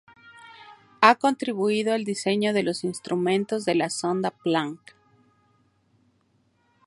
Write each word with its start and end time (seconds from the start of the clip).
Ha 1.01 1.13
contribuido 1.13 1.93
al 1.93 2.05
diseño 2.05 2.53
de 2.53 2.63
los 2.63 2.83
instrumentos 2.83 3.65
de 3.65 3.75
la 3.75 3.91
sonda 3.91 4.31
Planck. 4.31 4.95